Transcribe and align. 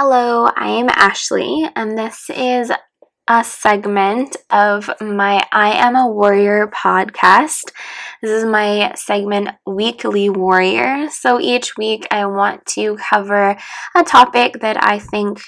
Hello, 0.00 0.48
I 0.54 0.68
am 0.68 0.88
Ashley, 0.90 1.68
and 1.74 1.98
this 1.98 2.30
is 2.30 2.70
a 3.28 3.42
segment 3.42 4.36
of 4.48 4.88
my 5.00 5.44
I 5.50 5.72
Am 5.72 5.96
a 5.96 6.06
Warrior 6.06 6.68
podcast. 6.68 7.72
This 8.22 8.30
is 8.30 8.44
my 8.44 8.92
segment 8.94 9.48
Weekly 9.66 10.30
Warrior. 10.30 11.08
So 11.10 11.40
each 11.40 11.76
week 11.76 12.06
I 12.12 12.26
want 12.26 12.64
to 12.76 12.96
cover 13.10 13.56
a 13.96 14.04
topic 14.04 14.60
that 14.60 14.80
I 14.80 15.00
think 15.00 15.40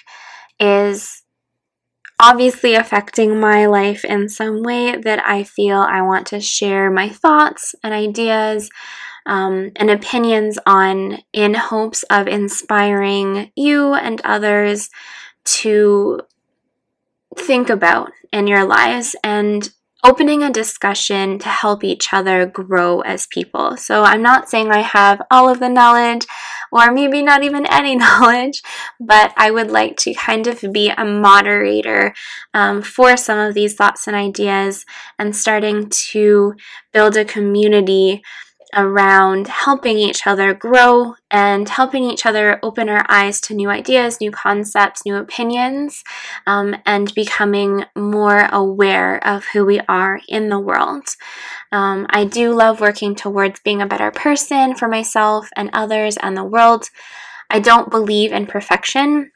is 0.58 1.22
obviously 2.20 2.74
affecting 2.74 3.38
my 3.38 3.66
life 3.66 4.04
in 4.04 4.28
some 4.28 4.64
way 4.64 4.96
that 4.96 5.24
I 5.24 5.44
feel 5.44 5.78
I 5.78 6.02
want 6.02 6.26
to 6.26 6.40
share 6.40 6.90
my 6.90 7.08
thoughts 7.08 7.76
and 7.84 7.94
ideas 7.94 8.68
um, 9.26 9.72
and 9.76 9.90
opinions 9.90 10.58
on 10.66 11.18
in 11.32 11.54
hopes 11.54 12.02
of 12.04 12.26
inspiring 12.26 13.52
you 13.54 13.94
and 13.94 14.20
others 14.22 14.90
to 15.44 16.20
think 17.36 17.70
about 17.70 18.12
in 18.32 18.46
your 18.46 18.64
lives 18.64 19.14
and 19.22 19.70
opening 20.02 20.42
a 20.42 20.50
discussion 20.50 21.38
to 21.38 21.48
help 21.48 21.84
each 21.84 22.12
other 22.12 22.46
grow 22.46 23.00
as 23.00 23.26
people. 23.26 23.76
So 23.76 24.02
I'm 24.02 24.22
not 24.22 24.48
saying 24.48 24.70
I 24.70 24.80
have 24.80 25.20
all 25.30 25.48
of 25.48 25.60
the 25.60 25.68
knowledge 25.68 26.26
or 26.72 26.90
maybe 26.90 27.22
not 27.22 27.42
even 27.42 27.66
any 27.66 27.96
knowledge, 27.96 28.62
but 28.98 29.32
I 29.36 29.50
would 29.50 29.70
like 29.70 29.96
to 29.98 30.14
kind 30.14 30.46
of 30.46 30.64
be 30.72 30.88
a 30.88 31.04
moderator 31.04 32.14
um, 32.54 32.82
for 32.82 33.16
some 33.16 33.38
of 33.38 33.54
these 33.54 33.74
thoughts 33.74 34.06
and 34.06 34.16
ideas 34.16 34.86
and 35.18 35.36
starting 35.36 35.90
to 35.90 36.54
build 36.92 37.16
a 37.16 37.24
community 37.24 38.22
around 38.74 39.48
helping 39.48 39.98
each 39.98 40.26
other 40.26 40.54
grow 40.54 41.14
and 41.30 41.68
helping 41.68 42.04
each 42.04 42.26
other 42.26 42.58
open 42.62 42.88
our 42.88 43.04
eyes 43.08 43.40
to 43.42 43.54
new 43.54 43.68
ideas, 43.68 44.20
new 44.20 44.30
concepts, 44.30 45.04
new 45.04 45.16
opinions, 45.16 46.02
um, 46.46 46.76
and 46.84 47.14
becoming 47.14 47.84
more 47.96 48.48
aware 48.52 49.24
of 49.26 49.46
who 49.52 49.64
we 49.64 49.80
are 49.88 50.20
in 50.28 50.48
the 50.48 50.60
world. 50.60 51.04
Um, 51.72 52.06
I 52.10 52.24
do 52.24 52.52
love 52.52 52.80
working 52.80 53.14
towards 53.14 53.60
being 53.60 53.80
a 53.80 53.86
better 53.86 54.10
person 54.10 54.74
for 54.74 54.88
myself 54.88 55.48
and 55.56 55.70
others 55.72 56.16
and 56.16 56.36
the 56.36 56.44
world. 56.44 56.90
I 57.48 57.60
don't 57.60 57.90
believe 57.90 58.32
in 58.32 58.46
perfection. 58.46 59.32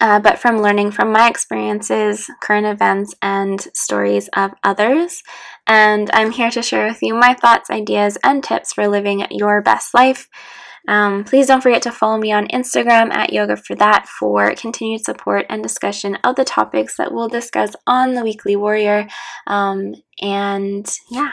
Uh, 0.00 0.18
but 0.18 0.38
from 0.38 0.60
learning 0.60 0.90
from 0.90 1.12
my 1.12 1.28
experiences, 1.28 2.28
current 2.42 2.66
events, 2.66 3.14
and 3.22 3.60
stories 3.74 4.28
of 4.36 4.52
others. 4.62 5.22
And 5.66 6.10
I'm 6.12 6.30
here 6.30 6.50
to 6.50 6.62
share 6.62 6.86
with 6.86 7.02
you 7.02 7.14
my 7.14 7.34
thoughts, 7.34 7.70
ideas, 7.70 8.18
and 8.24 8.42
tips 8.42 8.72
for 8.72 8.88
living 8.88 9.26
your 9.30 9.62
best 9.62 9.94
life. 9.94 10.28
Um, 10.86 11.24
please 11.24 11.46
don't 11.46 11.62
forget 11.62 11.82
to 11.82 11.92
follow 11.92 12.18
me 12.18 12.32
on 12.32 12.48
Instagram 12.48 13.12
at 13.14 13.32
Yoga 13.32 13.56
for 13.56 13.74
That 13.74 14.06
for 14.06 14.54
continued 14.54 15.04
support 15.04 15.46
and 15.48 15.62
discussion 15.62 16.16
of 16.16 16.36
the 16.36 16.44
topics 16.44 16.96
that 16.98 17.12
we'll 17.12 17.28
discuss 17.28 17.74
on 17.86 18.14
the 18.14 18.22
Weekly 18.22 18.56
Warrior. 18.56 19.08
Um, 19.46 19.94
and 20.20 20.86
yeah. 21.10 21.32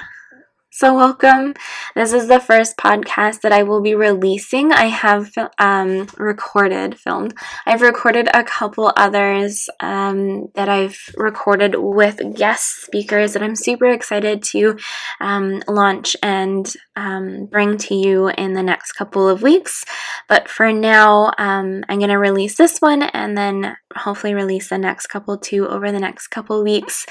So, 0.73 0.95
welcome. 0.95 1.53
This 1.95 2.13
is 2.13 2.29
the 2.29 2.39
first 2.39 2.77
podcast 2.77 3.41
that 3.41 3.51
I 3.51 3.63
will 3.63 3.81
be 3.81 3.93
releasing. 3.93 4.71
I 4.71 4.85
have 4.85 5.29
um, 5.59 6.07
recorded, 6.17 6.97
filmed. 6.97 7.33
I've 7.65 7.81
recorded 7.81 8.29
a 8.33 8.45
couple 8.45 8.93
others 8.95 9.69
um, 9.81 10.47
that 10.55 10.69
I've 10.69 10.97
recorded 11.17 11.75
with 11.75 12.21
guest 12.37 12.83
speakers 12.85 13.33
that 13.33 13.43
I'm 13.43 13.57
super 13.57 13.87
excited 13.87 14.43
to 14.43 14.77
um, 15.19 15.61
launch 15.67 16.15
and 16.23 16.65
um, 16.95 17.47
bring 17.47 17.77
to 17.77 17.95
you 17.95 18.29
in 18.29 18.53
the 18.53 18.63
next 18.63 18.93
couple 18.93 19.27
of 19.27 19.41
weeks. 19.41 19.83
But 20.29 20.47
for 20.47 20.71
now, 20.71 21.33
um, 21.37 21.83
I'm 21.89 21.99
going 21.99 22.11
to 22.11 22.17
release 22.17 22.55
this 22.55 22.79
one 22.79 23.03
and 23.03 23.37
then 23.37 23.75
hopefully 23.95 24.33
release 24.33 24.69
the 24.69 24.77
next 24.77 25.07
couple 25.07 25.37
too 25.37 25.67
over 25.67 25.91
the 25.91 25.99
next 25.99 26.27
couple 26.27 26.63
weeks. 26.63 27.05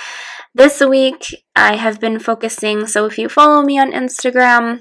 This 0.54 0.80
week, 0.80 1.44
I 1.54 1.76
have 1.76 2.00
been 2.00 2.18
focusing, 2.18 2.86
so 2.86 3.06
if 3.06 3.18
you 3.18 3.28
follow 3.28 3.62
me 3.62 3.78
on 3.78 3.92
Instagram, 3.92 4.80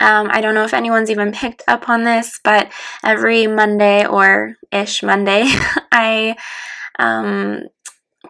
um, 0.00 0.28
I 0.30 0.40
don't 0.40 0.54
know 0.54 0.64
if 0.64 0.74
anyone's 0.74 1.10
even 1.10 1.32
picked 1.32 1.62
up 1.68 1.88
on 1.88 2.04
this, 2.04 2.40
but 2.44 2.72
every 3.04 3.46
Monday 3.46 4.06
or 4.06 4.54
ish 4.70 5.02
Monday, 5.02 5.44
I 5.92 6.36
um, 6.98 7.62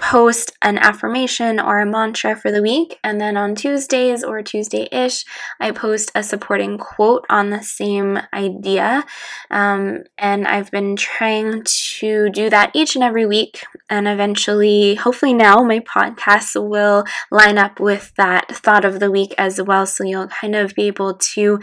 post 0.00 0.52
an 0.62 0.78
affirmation 0.78 1.58
or 1.58 1.80
a 1.80 1.86
mantra 1.86 2.36
for 2.36 2.50
the 2.50 2.62
week. 2.62 2.98
And 3.02 3.20
then 3.20 3.36
on 3.36 3.54
Tuesdays 3.54 4.22
or 4.22 4.42
Tuesday 4.42 4.88
ish, 4.92 5.24
I 5.60 5.70
post 5.70 6.10
a 6.14 6.22
supporting 6.22 6.78
quote 6.78 7.24
on 7.28 7.50
the 7.50 7.62
same 7.62 8.18
idea. 8.32 9.04
Um, 9.50 10.04
and 10.16 10.46
I've 10.46 10.70
been 10.70 10.96
trying 10.96 11.62
to 11.64 12.30
do 12.30 12.50
that 12.50 12.70
each 12.74 12.94
and 12.94 13.04
every 13.04 13.26
week. 13.26 13.64
And 13.90 14.06
eventually, 14.06 14.94
hopefully, 14.94 15.34
now 15.34 15.62
my 15.62 15.80
podcast 15.80 16.68
will 16.68 17.04
line 17.30 17.58
up 17.58 17.80
with 17.80 18.12
that 18.16 18.54
thought 18.54 18.84
of 18.84 19.00
the 19.00 19.10
week 19.10 19.34
as 19.38 19.60
well. 19.60 19.86
So 19.86 20.04
you'll 20.04 20.28
kind 20.28 20.54
of 20.54 20.74
be 20.74 20.86
able 20.86 21.14
to, 21.14 21.60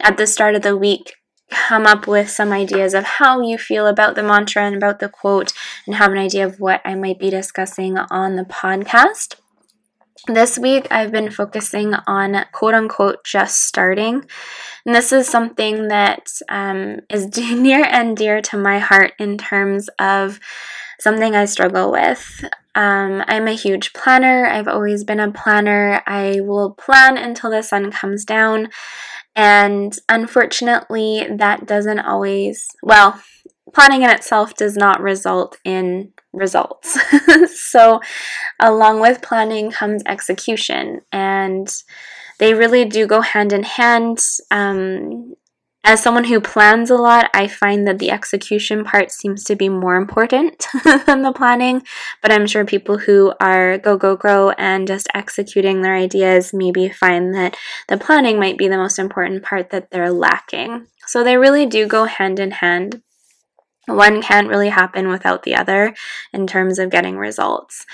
at 0.00 0.16
the 0.16 0.26
start 0.26 0.54
of 0.54 0.62
the 0.62 0.76
week, 0.76 1.14
come 1.50 1.86
up 1.86 2.06
with 2.06 2.30
some 2.30 2.52
ideas 2.52 2.94
of 2.94 3.04
how 3.04 3.40
you 3.40 3.58
feel 3.58 3.86
about 3.86 4.14
the 4.14 4.22
mantra 4.22 4.64
and 4.64 4.76
about 4.76 4.98
the 4.98 5.08
quote 5.08 5.52
and 5.86 5.96
have 5.96 6.12
an 6.12 6.18
idea 6.18 6.46
of 6.46 6.60
what 6.60 6.80
I 6.84 6.94
might 6.94 7.18
be 7.18 7.30
discussing 7.30 7.98
on 7.98 8.36
the 8.36 8.44
podcast. 8.44 9.36
This 10.26 10.58
week, 10.58 10.86
I've 10.90 11.10
been 11.10 11.30
focusing 11.30 11.94
on 12.06 12.44
quote 12.52 12.74
unquote 12.74 13.24
just 13.24 13.64
starting. 13.64 14.24
And 14.84 14.94
this 14.94 15.12
is 15.12 15.28
something 15.28 15.88
that 15.88 16.30
um, 16.48 17.00
is 17.08 17.36
near 17.38 17.84
and 17.84 18.16
dear 18.16 18.42
to 18.42 18.56
my 18.56 18.78
heart 18.78 19.12
in 19.18 19.38
terms 19.38 19.88
of 19.98 20.38
something 20.98 21.34
I 21.34 21.46
struggle 21.46 21.90
with. 21.90 22.44
Um, 22.74 23.24
I'm 23.26 23.48
a 23.48 23.52
huge 23.52 23.92
planner. 23.92 24.46
I've 24.46 24.68
always 24.68 25.04
been 25.04 25.20
a 25.20 25.32
planner. 25.32 26.02
I 26.06 26.40
will 26.40 26.72
plan 26.72 27.16
until 27.16 27.50
the 27.50 27.62
sun 27.62 27.90
comes 27.90 28.24
down. 28.24 28.68
And 29.36 29.96
unfortunately, 30.08 31.26
that 31.36 31.66
doesn't 31.66 32.00
always, 32.00 32.66
well, 32.82 33.20
planning 33.72 34.02
in 34.02 34.10
itself 34.10 34.54
does 34.54 34.76
not 34.76 35.00
result 35.00 35.56
in 35.64 36.12
results. 36.32 36.98
so, 37.54 38.00
along 38.58 39.00
with 39.00 39.22
planning 39.22 39.70
comes 39.70 40.02
execution, 40.06 41.00
and 41.12 41.72
they 42.38 42.54
really 42.54 42.84
do 42.84 43.06
go 43.06 43.20
hand 43.20 43.52
in 43.52 43.62
hand. 43.62 44.18
Um, 44.50 45.34
as 45.82 46.02
someone 46.02 46.24
who 46.24 46.40
plans 46.40 46.90
a 46.90 46.96
lot, 46.96 47.30
I 47.32 47.48
find 47.48 47.86
that 47.86 47.98
the 47.98 48.10
execution 48.10 48.84
part 48.84 49.10
seems 49.10 49.44
to 49.44 49.56
be 49.56 49.70
more 49.70 49.96
important 49.96 50.66
than 50.84 51.22
the 51.22 51.32
planning. 51.32 51.82
But 52.20 52.32
I'm 52.32 52.46
sure 52.46 52.66
people 52.66 52.98
who 52.98 53.32
are 53.40 53.78
go, 53.78 53.96
go, 53.96 54.14
go 54.14 54.50
and 54.50 54.86
just 54.86 55.08
executing 55.14 55.80
their 55.80 55.94
ideas 55.94 56.52
maybe 56.52 56.90
find 56.90 57.34
that 57.34 57.56
the 57.88 57.96
planning 57.96 58.38
might 58.38 58.58
be 58.58 58.68
the 58.68 58.76
most 58.76 58.98
important 58.98 59.42
part 59.42 59.70
that 59.70 59.90
they're 59.90 60.12
lacking. 60.12 60.86
So 61.06 61.24
they 61.24 61.38
really 61.38 61.64
do 61.64 61.86
go 61.86 62.04
hand 62.04 62.38
in 62.38 62.50
hand. 62.50 63.02
One 63.86 64.20
can't 64.20 64.48
really 64.48 64.68
happen 64.68 65.08
without 65.08 65.44
the 65.44 65.54
other 65.54 65.94
in 66.32 66.46
terms 66.46 66.78
of 66.78 66.90
getting 66.90 67.16
results. 67.16 67.86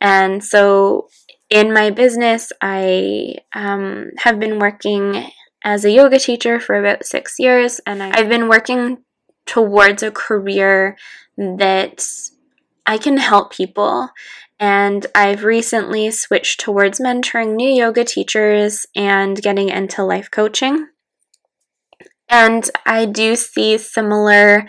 And 0.00 0.42
so 0.42 1.08
in 1.50 1.74
my 1.74 1.90
business, 1.90 2.52
I 2.60 3.36
um, 3.54 4.10
have 4.18 4.40
been 4.40 4.58
working 4.58 5.30
as 5.64 5.84
a 5.84 5.90
yoga 5.90 6.18
teacher 6.18 6.60
for 6.60 6.76
about 6.76 7.06
six 7.06 7.36
years, 7.38 7.80
and 7.86 8.02
I've 8.02 8.28
been 8.28 8.48
working 8.48 8.98
towards 9.46 10.02
a 10.02 10.10
career 10.10 10.96
that 11.36 12.06
I 12.86 12.98
can 12.98 13.16
help 13.16 13.52
people. 13.52 14.10
And 14.60 15.06
I've 15.14 15.42
recently 15.42 16.10
switched 16.10 16.60
towards 16.60 17.00
mentoring 17.00 17.56
new 17.56 17.68
yoga 17.68 18.04
teachers 18.04 18.86
and 18.94 19.40
getting 19.42 19.68
into 19.68 20.04
life 20.04 20.30
coaching. 20.30 20.86
And 22.28 22.70
I 22.86 23.04
do 23.06 23.34
see 23.34 23.78
similar 23.78 24.66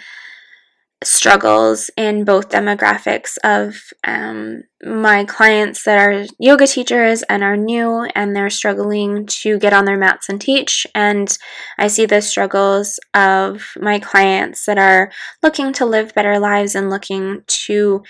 struggles 1.05 1.89
in 1.95 2.25
both 2.25 2.49
demographics 2.49 3.37
of 3.43 3.93
um, 4.03 4.63
my 4.83 5.23
clients 5.23 5.83
that 5.83 5.97
are 5.97 6.25
yoga 6.39 6.65
teachers 6.67 7.23
and 7.23 7.43
are 7.43 7.57
new 7.57 8.07
and 8.15 8.35
they're 8.35 8.49
struggling 8.49 9.25
to 9.27 9.59
get 9.59 9.73
on 9.73 9.85
their 9.85 9.97
mats 9.97 10.29
and 10.29 10.41
teach. 10.41 10.87
And 10.95 11.35
I 11.77 11.87
see 11.87 12.05
the 12.05 12.21
struggles 12.21 12.99
of 13.13 13.73
my 13.79 13.99
clients 13.99 14.65
that 14.65 14.77
are 14.77 15.11
looking 15.43 15.73
to 15.73 15.85
live 15.85 16.13
better 16.13 16.39
lives 16.39 16.75
and 16.75 16.89
looking 16.89 17.43
to 17.47 18.03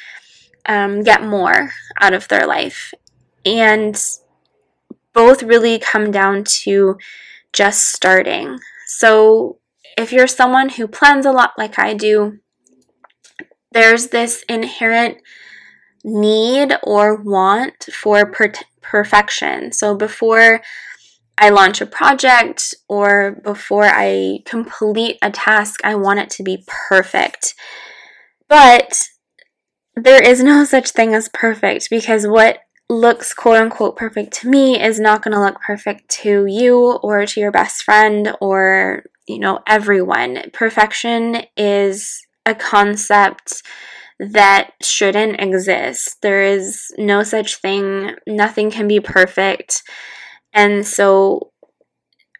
um, 0.65 1.03
get 1.03 1.23
more 1.23 1.71
out 1.99 2.13
of 2.13 2.27
their 2.27 2.47
life. 2.47 2.93
And 3.45 4.01
both 5.13 5.43
really 5.43 5.79
come 5.79 6.11
down 6.11 6.43
to 6.43 6.97
just 7.53 7.87
starting. 7.87 8.59
So 8.87 9.59
if 9.97 10.11
you're 10.11 10.27
someone 10.27 10.69
who 10.69 10.87
plans 10.87 11.25
a 11.25 11.31
lot 11.31 11.53
like 11.57 11.79
I 11.79 11.93
do, 11.93 12.39
there's 13.75 14.07
this 14.07 14.43
inherent 14.47 15.17
need 16.05 16.73
or 16.81 17.15
want 17.15 17.83
for 17.91 18.25
per- 18.25 18.53
perfection. 18.81 19.73
So 19.73 19.95
before 19.95 20.61
I 21.37 21.49
launch 21.49 21.81
a 21.81 21.85
project 21.85 22.73
or 22.87 23.41
before 23.43 23.83
I 23.83 24.39
complete 24.45 25.17
a 25.21 25.29
task, 25.29 25.81
I 25.83 25.95
want 25.95 26.19
it 26.19 26.29
to 26.31 26.43
be 26.43 26.63
perfect. 26.65 27.53
But 28.47 29.09
there 29.95 30.23
is 30.23 30.41
no 30.41 30.63
such 30.65 30.91
thing 30.91 31.13
as 31.13 31.27
perfect 31.33 31.89
because 31.89 32.25
what 32.25 32.59
looks 32.89 33.33
quote 33.33 33.57
unquote 33.57 33.97
perfect 33.97 34.31
to 34.35 34.49
me 34.49 34.81
is 34.81 35.01
not 35.01 35.21
going 35.21 35.33
to 35.33 35.41
look 35.41 35.59
perfect 35.59 36.07
to 36.07 36.45
you 36.45 36.93
or 37.03 37.25
to 37.25 37.39
your 37.41 37.51
best 37.51 37.83
friend 37.83 38.33
or, 38.39 39.03
you 39.27 39.39
know, 39.39 39.59
everyone. 39.67 40.39
Perfection 40.53 41.41
is 41.57 42.24
a 42.45 42.55
concept 42.55 43.63
that 44.19 44.71
shouldn't 44.81 45.41
exist. 45.41 46.17
There 46.21 46.43
is 46.43 46.91
no 46.97 47.23
such 47.23 47.57
thing, 47.57 48.15
nothing 48.27 48.71
can 48.71 48.87
be 48.87 48.99
perfect. 48.99 49.83
And 50.53 50.87
so 50.87 51.51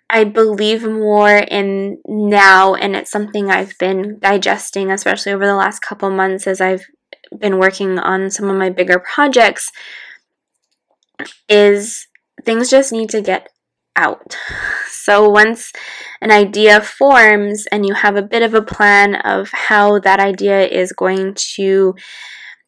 I 0.10 0.24
believe 0.24 0.84
more 0.84 1.36
in 1.36 1.98
now, 2.08 2.76
and 2.76 2.96
it's 2.96 3.12
something 3.12 3.50
I've 3.50 3.78
been 3.80 4.20
digesting, 4.20 4.92
especially 4.92 5.34
over 5.34 5.46
the 5.46 5.56
last 5.56 5.80
couple 5.80 6.10
months 6.12 6.48
as 6.48 6.62
I've 6.62 6.86
been 7.38 7.58
working 7.58 8.00
on 8.00 8.30
some 8.30 8.50
of 8.50 8.56
my 8.56 8.70
bigger 8.70 9.00
projects 9.00 9.70
is 11.50 12.08
things 12.44 12.70
just 12.70 12.92
need 12.92 13.10
to 13.10 13.22
get 13.22 13.50
out. 13.96 14.38
So 14.90 15.30
once 15.30 15.72
an 16.22 16.32
idea 16.32 16.82
forms 16.82 17.66
and 17.72 17.86
you 17.86 17.94
have 17.94 18.16
a 18.16 18.22
bit 18.22 18.42
of 18.42 18.54
a 18.54 18.62
plan 18.62 19.16
of 19.16 19.52
how 19.52 20.00
that 20.00 20.20
idea 20.20 20.66
is 20.68 20.92
going 20.92 21.36
to 21.56 21.96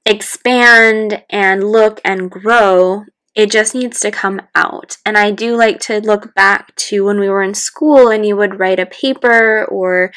expand 0.06 1.24
and 1.30 1.64
look 1.64 2.00
and 2.06 2.32
grow, 2.32 3.04
it 3.36 3.52
just 3.52 3.76
needs 3.76 4.00
to 4.00 4.12
come 4.12 4.42
out. 4.56 4.98
And 5.06 5.18
I 5.18 5.32
do 5.32 5.56
like 5.56 5.80
to 5.82 6.00
look 6.00 6.34
back 6.34 6.76
to 6.76 7.06
when 7.06 7.20
we 7.20 7.30
were 7.30 7.44
in 7.44 7.54
school 7.54 8.10
and 8.10 8.26
you 8.26 8.36
would 8.36 8.60
write 8.60 8.80
a 8.80 8.86
paper 8.86 9.66
or 9.66 10.12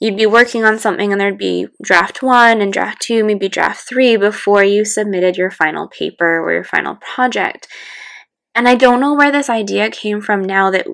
you'd 0.00 0.16
be 0.16 0.26
working 0.26 0.64
on 0.64 0.78
something 0.78 1.12
and 1.12 1.20
there'd 1.20 1.38
be 1.38 1.68
draft 1.82 2.22
one 2.22 2.60
and 2.60 2.72
draft 2.72 3.00
two, 3.00 3.24
maybe 3.24 3.48
draft 3.48 3.88
three 3.88 4.16
before 4.16 4.62
you 4.62 4.84
submitted 4.84 5.36
your 5.36 5.50
final 5.50 5.88
paper 5.88 6.40
or 6.40 6.52
your 6.52 6.64
final 6.64 6.96
project. 6.96 7.68
And 8.54 8.68
I 8.68 8.74
don't 8.74 9.00
know 9.00 9.14
where 9.14 9.32
this 9.32 9.50
idea 9.50 9.90
came 9.90 10.20
from 10.20 10.42
now 10.42 10.70
that 10.70 10.86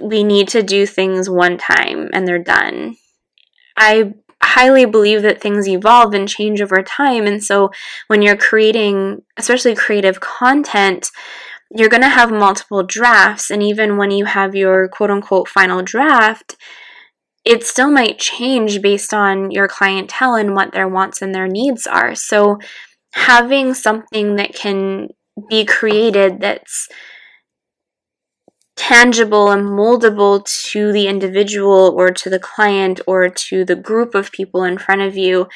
we 0.00 0.22
need 0.22 0.48
to 0.48 0.62
do 0.62 0.86
things 0.86 1.28
one 1.28 1.58
time 1.58 2.08
and 2.12 2.26
they're 2.26 2.38
done. 2.38 2.96
I 3.76 4.14
highly 4.42 4.84
believe 4.84 5.22
that 5.22 5.40
things 5.40 5.68
evolve 5.68 6.14
and 6.14 6.28
change 6.28 6.60
over 6.60 6.82
time. 6.82 7.26
And 7.26 7.42
so 7.42 7.70
when 8.08 8.22
you're 8.22 8.36
creating, 8.36 9.22
especially 9.36 9.74
creative 9.74 10.20
content, 10.20 11.10
you're 11.74 11.88
going 11.88 12.02
to 12.02 12.08
have 12.08 12.30
multiple 12.30 12.82
drafts. 12.82 13.50
And 13.50 13.62
even 13.62 13.96
when 13.96 14.10
you 14.10 14.26
have 14.26 14.54
your 14.54 14.88
quote 14.88 15.10
unquote 15.10 15.48
final 15.48 15.82
draft, 15.82 16.56
it 17.44 17.64
still 17.64 17.90
might 17.90 18.18
change 18.18 18.82
based 18.82 19.12
on 19.12 19.50
your 19.50 19.66
clientele 19.66 20.34
and 20.34 20.54
what 20.54 20.72
their 20.72 20.86
wants 20.86 21.22
and 21.22 21.34
their 21.34 21.48
needs 21.48 21.86
are. 21.86 22.14
So, 22.14 22.58
having 23.14 23.74
something 23.74 24.36
that 24.36 24.54
can 24.54 25.08
be 25.48 25.64
created 25.64 26.40
that's 26.40 26.88
tangible 28.76 29.50
and 29.50 29.64
moldable 29.64 30.44
to 30.44 30.92
the 30.92 31.06
individual 31.06 31.94
or 31.96 32.10
to 32.10 32.30
the 32.30 32.38
client 32.38 33.00
or 33.06 33.28
to 33.28 33.64
the 33.64 33.76
group 33.76 34.14
of 34.14 34.32
people 34.32 34.64
in 34.64 34.78
front 34.78 35.02
of 35.02 35.16
you, 35.16 35.46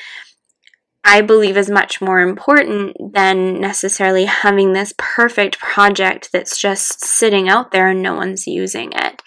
I 1.03 1.21
believe 1.23 1.57
is 1.57 1.71
much 1.71 2.01
more 2.01 2.21
important 2.21 2.97
than 3.13 3.61
necessarily 3.61 4.25
having 4.27 4.73
this 4.73 4.93
perfect 4.99 5.59
project 5.59 6.31
that's 6.33 6.59
just 6.59 7.05
sitting 7.05 7.49
out 7.49 7.71
there 7.71 7.89
and 7.89 8.03
no 8.03 8.15
one's 8.15 8.47
using 8.47 8.93
it. 8.93 9.23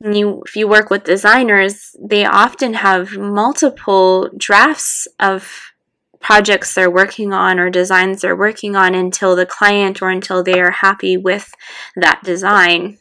You 0.00 0.42
if 0.46 0.54
you 0.54 0.68
work 0.68 0.90
with 0.90 1.04
designers, 1.04 1.90
they 2.00 2.24
often 2.24 2.74
have 2.74 3.18
multiple 3.18 4.30
drafts 4.36 5.08
of 5.18 5.72
projects 6.20 6.74
they're 6.74 6.90
working 6.90 7.32
on 7.32 7.58
or 7.58 7.70
designs 7.70 8.20
they're 8.20 8.36
working 8.36 8.76
on 8.76 8.94
until 8.94 9.36
the 9.36 9.46
client 9.46 10.02
or 10.02 10.08
until 10.08 10.42
they 10.42 10.60
are 10.60 10.70
happy 10.70 11.16
with 11.16 11.54
that 11.96 12.22
design. 12.24 12.98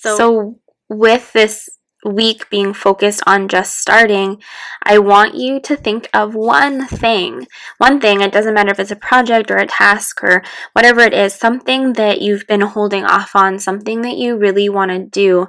So, 0.00 0.16
so 0.16 0.58
with 0.88 1.32
this 1.32 1.68
week 2.04 2.50
being 2.50 2.74
focused 2.74 3.22
on 3.26 3.48
just 3.48 3.78
starting, 3.78 4.42
I 4.82 4.98
want 4.98 5.34
you 5.34 5.60
to 5.60 5.76
think 5.76 6.08
of 6.12 6.34
one 6.34 6.86
thing. 6.86 7.46
One 7.78 8.00
thing, 8.00 8.20
it 8.20 8.32
doesn't 8.32 8.54
matter 8.54 8.70
if 8.70 8.80
it's 8.80 8.90
a 8.90 8.96
project 8.96 9.50
or 9.50 9.56
a 9.56 9.66
task 9.66 10.22
or 10.22 10.42
whatever 10.72 11.00
it 11.00 11.14
is, 11.14 11.34
something 11.34 11.94
that 11.94 12.20
you've 12.20 12.46
been 12.46 12.60
holding 12.60 13.04
off 13.04 13.36
on, 13.36 13.58
something 13.58 14.02
that 14.02 14.16
you 14.16 14.36
really 14.36 14.68
want 14.68 14.90
to 14.90 14.98
do, 14.98 15.46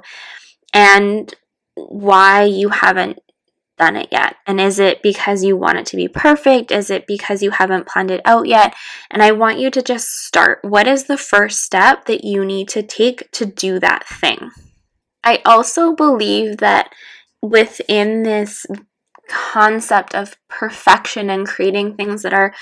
and 0.72 1.34
why 1.74 2.44
you 2.44 2.68
haven't 2.68 3.18
done 3.76 3.96
it 3.96 4.08
yet. 4.10 4.36
And 4.46 4.60
is 4.60 4.78
it 4.78 5.02
because 5.02 5.44
you 5.44 5.56
want 5.56 5.78
it 5.78 5.86
to 5.86 5.96
be 5.96 6.08
perfect? 6.08 6.70
Is 6.70 6.90
it 6.90 7.06
because 7.06 7.42
you 7.42 7.50
haven't 7.50 7.86
planned 7.86 8.10
it 8.10 8.20
out 8.24 8.46
yet? 8.46 8.74
And 9.10 9.22
I 9.22 9.32
want 9.32 9.58
you 9.58 9.70
to 9.70 9.82
just 9.82 10.08
start. 10.08 10.60
What 10.62 10.86
is 10.86 11.04
the 11.04 11.18
first 11.18 11.62
step 11.62 12.06
that 12.06 12.24
you 12.24 12.44
need 12.44 12.68
to 12.68 12.82
take 12.82 13.30
to 13.32 13.46
do 13.46 13.78
that 13.80 14.06
thing? 14.06 14.50
I 15.24 15.40
also 15.44 15.94
believe 15.94 16.58
that 16.58 16.92
within 17.42 18.22
this 18.22 18.66
concept 19.28 20.14
of 20.14 20.36
perfection 20.48 21.30
and 21.30 21.46
creating 21.46 21.94
things 21.94 22.22
that 22.22 22.34
are 22.34 22.54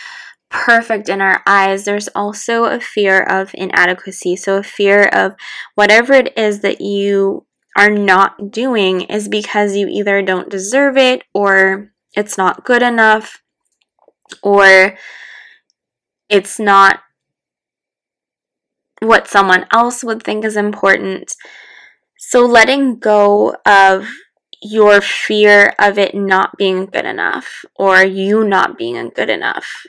perfect 0.49 1.09
in 1.09 1.21
our 1.21 1.43
eyes, 1.47 1.85
there's 1.85 2.09
also 2.09 2.65
a 2.65 2.79
fear 2.79 3.21
of 3.21 3.51
inadequacy. 3.55 4.37
So, 4.37 4.59
a 4.59 4.63
fear 4.63 5.05
of 5.07 5.35
whatever 5.75 6.13
it 6.13 6.37
is 6.37 6.61
that 6.61 6.81
you 6.81 7.47
are 7.77 7.91
not 7.91 8.51
doing 8.51 9.03
is 9.03 9.29
because 9.29 9.77
you 9.77 9.89
either 9.89 10.23
don't 10.23 10.51
deserve 10.51 10.97
it 10.97 11.23
or 11.33 11.93
it's 12.15 12.37
not 12.37 12.65
good 12.65 12.83
enough 12.83 13.43
or 14.43 14.97
it's 16.29 16.59
not 16.59 17.01
what 19.01 19.27
someone 19.27 19.67
else 19.73 20.05
would 20.05 20.23
think 20.23 20.45
is 20.45 20.57
important. 20.57 21.35
So 22.19 22.45
letting 22.45 22.99
go 22.99 23.57
of 23.67 24.09
your 24.63 25.01
fear 25.01 25.75
of 25.79 25.99
it 25.99 26.15
not 26.15 26.57
being 26.57 26.87
good 26.87 27.05
enough 27.05 27.65
or 27.75 28.05
you 28.05 28.45
not 28.45 28.79
being 28.79 29.11
good 29.15 29.29
enough. 29.29 29.87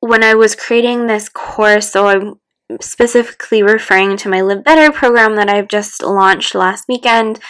When 0.00 0.24
I 0.24 0.34
was 0.34 0.56
creating 0.56 1.06
this 1.06 1.28
course, 1.28 1.90
so 1.90 2.08
I'm 2.08 2.40
specifically 2.80 3.62
referring 3.62 4.16
to 4.18 4.28
my 4.28 4.40
Live 4.40 4.64
Better 4.64 4.92
program 4.92 5.36
that 5.36 5.48
I've 5.48 5.68
just 5.68 6.02
launched 6.02 6.54
last 6.54 6.86
weekend 6.88 7.40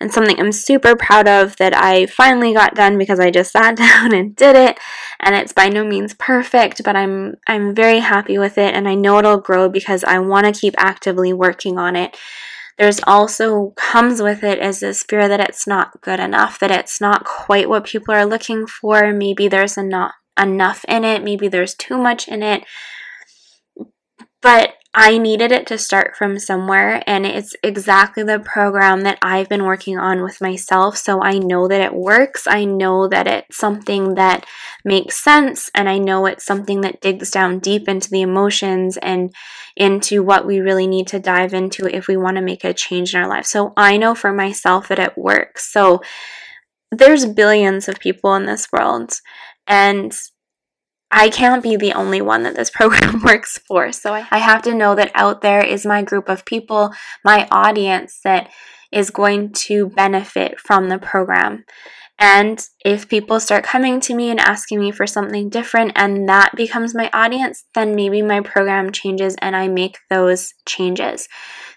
and 0.00 0.12
something 0.12 0.40
I'm 0.40 0.52
super 0.52 0.96
proud 0.96 1.28
of 1.28 1.56
that 1.56 1.76
I 1.76 2.06
finally 2.06 2.54
got 2.54 2.74
done 2.74 2.96
because 2.98 3.20
I 3.20 3.30
just 3.30 3.52
sat 3.54 3.76
down 3.76 4.14
and 4.14 4.34
did 4.34 4.56
it 4.56 4.78
and 5.20 5.34
it's 5.34 5.52
by 5.52 5.68
no 5.68 5.84
means 5.84 6.14
perfect 6.14 6.82
but 6.84 6.96
I'm 6.96 7.36
I'm 7.46 7.74
very 7.74 8.00
happy 8.00 8.38
with 8.38 8.58
it 8.58 8.74
and 8.74 8.88
I 8.88 8.94
know 8.94 9.18
it'll 9.18 9.40
grow 9.40 9.68
because 9.68 10.04
I 10.04 10.18
want 10.18 10.46
to 10.46 10.60
keep 10.60 10.74
actively 10.78 11.32
working 11.32 11.78
on 11.78 11.96
it 11.96 12.16
there's 12.80 13.00
also 13.06 13.74
comes 13.76 14.22
with 14.22 14.42
it 14.42 14.58
is 14.58 14.80
this 14.80 15.02
fear 15.02 15.28
that 15.28 15.38
it's 15.38 15.66
not 15.66 16.00
good 16.00 16.18
enough, 16.18 16.58
that 16.60 16.70
it's 16.70 16.98
not 16.98 17.26
quite 17.26 17.68
what 17.68 17.84
people 17.84 18.14
are 18.14 18.24
looking 18.24 18.66
for. 18.66 19.12
Maybe 19.12 19.48
there's 19.48 19.76
not 19.76 20.14
enough 20.40 20.82
in 20.88 21.04
it, 21.04 21.22
maybe 21.22 21.46
there's 21.46 21.74
too 21.74 21.98
much 21.98 22.26
in 22.26 22.42
it. 22.42 22.64
But 24.42 24.74
I 24.92 25.18
needed 25.18 25.52
it 25.52 25.68
to 25.68 25.78
start 25.78 26.16
from 26.16 26.40
somewhere, 26.40 27.02
and 27.06 27.24
it's 27.24 27.54
exactly 27.62 28.24
the 28.24 28.40
program 28.40 29.02
that 29.02 29.18
I've 29.22 29.48
been 29.48 29.64
working 29.64 29.98
on 29.98 30.22
with 30.22 30.40
myself. 30.40 30.96
So 30.96 31.22
I 31.22 31.38
know 31.38 31.68
that 31.68 31.80
it 31.80 31.94
works. 31.94 32.48
I 32.48 32.64
know 32.64 33.06
that 33.06 33.28
it's 33.28 33.56
something 33.56 34.14
that 34.14 34.46
makes 34.84 35.22
sense, 35.22 35.70
and 35.76 35.88
I 35.88 35.98
know 35.98 36.26
it's 36.26 36.44
something 36.44 36.80
that 36.80 37.00
digs 37.00 37.30
down 37.30 37.60
deep 37.60 37.88
into 37.88 38.10
the 38.10 38.22
emotions 38.22 38.96
and 38.96 39.32
into 39.76 40.24
what 40.24 40.44
we 40.44 40.58
really 40.58 40.88
need 40.88 41.06
to 41.08 41.20
dive 41.20 41.54
into 41.54 41.86
if 41.86 42.08
we 42.08 42.16
want 42.16 42.36
to 42.36 42.42
make 42.42 42.64
a 42.64 42.74
change 42.74 43.14
in 43.14 43.20
our 43.20 43.28
life. 43.28 43.46
So 43.46 43.72
I 43.76 43.96
know 43.96 44.16
for 44.16 44.32
myself 44.32 44.88
that 44.88 44.98
it 44.98 45.16
works. 45.16 45.72
So 45.72 46.02
there's 46.90 47.26
billions 47.26 47.88
of 47.88 48.00
people 48.00 48.34
in 48.34 48.46
this 48.46 48.72
world, 48.72 49.12
and 49.68 50.12
I 51.10 51.28
can't 51.28 51.62
be 51.62 51.76
the 51.76 51.92
only 51.92 52.20
one 52.20 52.44
that 52.44 52.54
this 52.54 52.70
program 52.74 53.22
works 53.22 53.58
for. 53.58 53.92
So 53.92 54.14
I, 54.14 54.38
have 54.38 54.62
to 54.62 54.74
know 54.74 54.94
that 54.94 55.10
out 55.14 55.40
there 55.42 55.64
is 55.64 55.84
my 55.86 56.02
group 56.02 56.28
of 56.28 56.44
people, 56.44 56.92
my 57.24 57.48
audience 57.50 58.20
that 58.24 58.50
is 58.92 59.10
going 59.10 59.52
to 59.52 59.88
benefit 59.90 60.58
from 60.58 60.88
the 60.88 60.98
program. 60.98 61.64
And 62.18 62.62
if 62.84 63.08
people 63.08 63.40
start 63.40 63.64
coming 63.64 63.98
to 64.00 64.14
me 64.14 64.30
and 64.30 64.38
asking 64.38 64.78
me 64.78 64.90
for 64.90 65.06
something 65.06 65.48
different 65.48 65.92
and 65.96 66.28
that 66.28 66.54
becomes 66.54 66.94
my 66.94 67.08
audience, 67.14 67.64
then 67.74 67.94
maybe 67.94 68.20
my 68.20 68.40
program 68.40 68.92
changes 68.92 69.36
and 69.40 69.56
I 69.56 69.68
make 69.68 69.96
those 70.10 70.52
changes. 70.66 71.28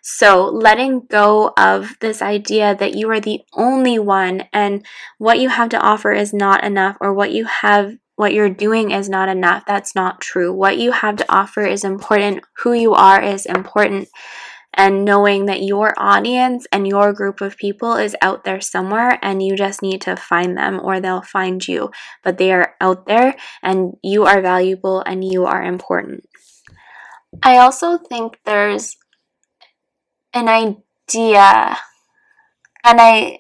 So 0.01 0.43
letting 0.47 1.05
go 1.09 1.53
of 1.57 1.93
this 2.01 2.21
idea 2.21 2.75
that 2.75 2.93
you 2.93 3.09
are 3.09 3.21
the 3.21 3.39
only 3.53 3.97
one 3.97 4.43
and 4.51 4.85
what 5.17 5.39
you 5.39 5.47
have 5.47 5.69
to 5.69 5.79
offer 5.79 6.11
is 6.11 6.33
not 6.33 6.65
enough 6.65 6.97
or 6.99 7.13
what 7.13 7.31
you 7.31 7.45
have 7.45 7.93
what 8.15 8.33
you're 8.33 8.49
doing 8.49 8.91
is 8.91 9.09
not 9.09 9.29
enough. 9.29 9.63
That's 9.65 9.95
not 9.95 10.21
true. 10.21 10.53
What 10.53 10.77
you 10.77 10.91
have 10.91 11.15
to 11.17 11.31
offer 11.33 11.65
is 11.65 11.83
important. 11.83 12.43
Who 12.63 12.73
you 12.73 12.93
are 12.93 13.21
is 13.21 13.45
important. 13.45 14.09
and 14.75 15.05
knowing 15.05 15.45
that 15.45 15.61
your 15.61 15.93
audience 15.97 16.65
and 16.71 16.87
your 16.87 17.13
group 17.13 17.41
of 17.41 17.57
people 17.57 17.93
is 17.95 18.15
out 18.21 18.43
there 18.43 18.59
somewhere 18.59 19.19
and 19.21 19.41
you 19.43 19.55
just 19.55 19.83
need 19.83 20.01
to 20.01 20.15
find 20.15 20.57
them 20.57 20.79
or 20.83 20.99
they'll 20.99 21.21
find 21.21 21.67
you. 21.67 21.91
But 22.23 22.37
they 22.39 22.51
are 22.51 22.75
out 22.81 23.05
there 23.05 23.35
and 23.61 23.97
you 24.01 24.25
are 24.25 24.41
valuable 24.41 25.01
and 25.05 25.23
you 25.23 25.45
are 25.45 25.63
important. 25.63 26.25
I 27.43 27.57
also 27.57 27.97
think 27.97 28.39
there's 28.45 28.97
an 30.33 30.47
idea 30.49 31.77
and 32.83 32.99
I 32.99 33.37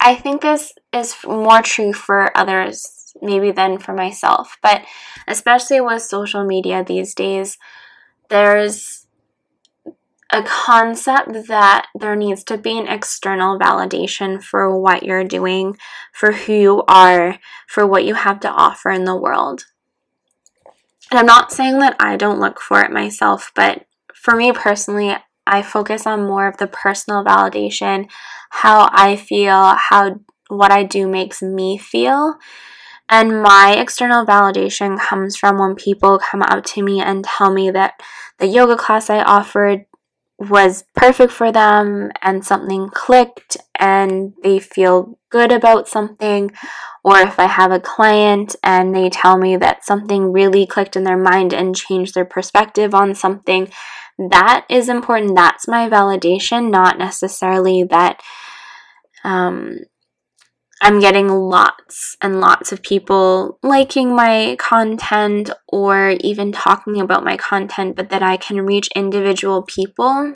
I 0.00 0.14
think 0.14 0.40
this 0.40 0.72
is 0.92 1.14
more 1.26 1.60
true 1.60 1.92
for 1.92 2.36
others 2.36 2.99
maybe 3.22 3.50
than 3.50 3.78
for 3.78 3.94
myself, 3.94 4.56
but 4.62 4.82
especially 5.26 5.80
with 5.80 6.02
social 6.02 6.44
media 6.44 6.84
these 6.84 7.14
days, 7.14 7.58
there's 8.28 9.06
a 10.32 10.42
concept 10.42 11.48
that 11.48 11.86
there 11.98 12.14
needs 12.14 12.44
to 12.44 12.56
be 12.56 12.78
an 12.78 12.86
external 12.86 13.58
validation 13.58 14.42
for 14.42 14.78
what 14.78 15.02
you're 15.02 15.24
doing, 15.24 15.76
for 16.12 16.32
who 16.32 16.52
you 16.52 16.82
are, 16.86 17.38
for 17.66 17.86
what 17.86 18.04
you 18.04 18.14
have 18.14 18.38
to 18.40 18.48
offer 18.48 18.90
in 18.90 19.04
the 19.04 19.16
world. 19.16 19.64
And 21.10 21.18
I'm 21.18 21.26
not 21.26 21.50
saying 21.50 21.80
that 21.80 21.96
I 21.98 22.16
don't 22.16 22.38
look 22.38 22.60
for 22.60 22.80
it 22.82 22.92
myself, 22.92 23.50
but 23.56 23.86
for 24.14 24.36
me 24.36 24.52
personally, 24.52 25.16
I 25.46 25.62
focus 25.62 26.06
on 26.06 26.26
more 26.26 26.46
of 26.46 26.58
the 26.58 26.68
personal 26.68 27.24
validation, 27.24 28.08
how 28.50 28.88
I 28.92 29.16
feel, 29.16 29.74
how 29.74 30.20
what 30.48 30.70
I 30.70 30.84
do 30.84 31.08
makes 31.08 31.42
me 31.42 31.78
feel. 31.78 32.36
And 33.10 33.42
my 33.42 33.74
external 33.76 34.24
validation 34.24 34.98
comes 34.98 35.36
from 35.36 35.58
when 35.58 35.74
people 35.74 36.18
come 36.18 36.42
up 36.42 36.64
to 36.66 36.82
me 36.82 37.00
and 37.00 37.24
tell 37.24 37.52
me 37.52 37.70
that 37.72 38.00
the 38.38 38.46
yoga 38.46 38.76
class 38.76 39.10
I 39.10 39.22
offered 39.22 39.86
was 40.38 40.84
perfect 40.94 41.32
for 41.32 41.52
them 41.52 42.10
and 42.22 42.44
something 42.44 42.88
clicked 42.88 43.58
and 43.78 44.32
they 44.42 44.58
feel 44.58 45.18
good 45.28 45.52
about 45.52 45.88
something, 45.88 46.50
or 47.04 47.18
if 47.18 47.38
I 47.38 47.46
have 47.46 47.72
a 47.72 47.80
client 47.80 48.56
and 48.62 48.94
they 48.94 49.10
tell 49.10 49.36
me 49.36 49.56
that 49.56 49.84
something 49.84 50.32
really 50.32 50.66
clicked 50.66 50.96
in 50.96 51.04
their 51.04 51.18
mind 51.18 51.52
and 51.52 51.76
changed 51.76 52.14
their 52.14 52.24
perspective 52.24 52.94
on 52.94 53.14
something, 53.14 53.70
that 54.30 54.64
is 54.68 54.88
important. 54.88 55.36
That's 55.36 55.68
my 55.68 55.88
validation, 55.88 56.70
not 56.70 56.98
necessarily 56.98 57.84
that 57.90 58.22
um, 59.24 59.80
I'm 60.80 60.98
getting 60.98 61.28
lots 61.28 62.16
and 62.22 62.40
lots 62.40 62.72
of 62.72 62.82
people 62.82 63.58
liking 63.62 64.16
my 64.16 64.56
content 64.58 65.50
or 65.68 66.16
even 66.20 66.52
talking 66.52 67.00
about 67.00 67.24
my 67.24 67.36
content, 67.36 67.96
but 67.96 68.08
that 68.08 68.22
I 68.22 68.38
can 68.38 68.64
reach 68.64 68.88
individual 68.96 69.62
people 69.62 70.34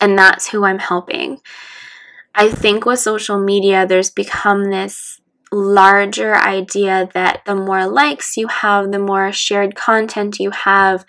and 0.00 0.18
that's 0.18 0.48
who 0.48 0.64
I'm 0.64 0.78
helping. 0.78 1.38
I 2.34 2.48
think 2.48 2.86
with 2.86 3.00
social 3.00 3.38
media, 3.38 3.86
there's 3.86 4.10
become 4.10 4.70
this 4.70 5.20
larger 5.52 6.34
idea 6.34 7.10
that 7.12 7.42
the 7.44 7.54
more 7.54 7.86
likes 7.86 8.38
you 8.38 8.48
have, 8.48 8.90
the 8.90 8.98
more 8.98 9.30
shared 9.32 9.74
content 9.74 10.40
you 10.40 10.50
have, 10.50 11.04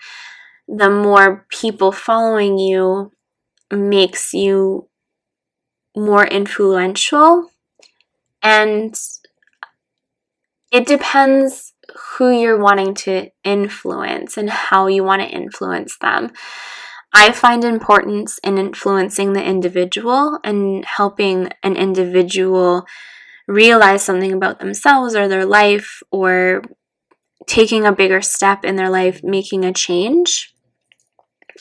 the 0.68 0.90
more 0.90 1.46
people 1.48 1.92
following 1.92 2.58
you 2.58 3.10
makes 3.70 4.34
you 4.34 4.88
more 5.96 6.26
influential 6.26 7.50
and 8.44 8.94
it 10.70 10.86
depends 10.86 11.72
who 11.96 12.30
you're 12.30 12.60
wanting 12.60 12.94
to 12.94 13.30
influence 13.42 14.36
and 14.36 14.50
how 14.50 14.86
you 14.86 15.02
want 15.02 15.22
to 15.22 15.28
influence 15.28 15.96
them. 15.98 16.30
I 17.12 17.32
find 17.32 17.64
importance 17.64 18.38
in 18.42 18.58
influencing 18.58 19.32
the 19.32 19.42
individual 19.42 20.38
and 20.44 20.84
helping 20.84 21.50
an 21.62 21.76
individual 21.76 22.86
realize 23.46 24.02
something 24.02 24.32
about 24.32 24.58
themselves 24.58 25.14
or 25.14 25.28
their 25.28 25.46
life 25.46 26.02
or 26.10 26.62
taking 27.46 27.86
a 27.86 27.92
bigger 27.92 28.20
step 28.20 28.64
in 28.64 28.76
their 28.76 28.90
life, 28.90 29.22
making 29.22 29.64
a 29.64 29.72
change. 29.72 30.54